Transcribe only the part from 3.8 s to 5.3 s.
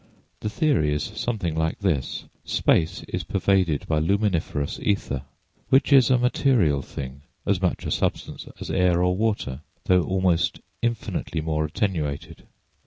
by luminiferous ether,